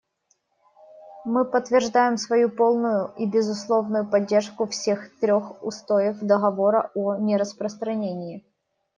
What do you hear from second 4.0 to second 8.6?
поддержку всех трех устоев Договора о нераспространении.